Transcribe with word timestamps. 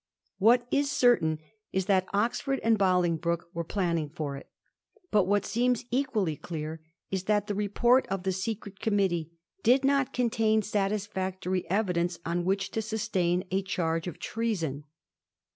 What 0.39 0.65
is 0.71 0.89
certain 0.91 1.37
is 1.71 1.85
that 1.85 2.09
Oxford 2.11 2.59
and 2.63 2.75
Bolingbroke 2.75 3.51
were 3.53 3.63
planning 3.63 4.09
for 4.09 4.35
it. 4.35 4.49
But 5.11 5.27
what 5.27 5.45
seems 5.45 5.85
equally 5.91 6.35
clear 6.35 6.81
is 7.11 7.25
that 7.25 7.45
the 7.45 7.53
report 7.53 8.07
of 8.07 8.23
the 8.23 8.31
Secret 8.31 8.79
Committee 8.79 9.29
did 9.61 9.85
not 9.85 10.11
contain 10.11 10.63
satisfactory 10.63 11.69
evidence 11.69 12.17
on 12.25 12.45
which 12.45 12.71
to 12.71 12.81
sustain 12.81 13.43
a 13.51 13.61
charge 13.61 14.07
of 14.07 14.17
treason. 14.17 14.85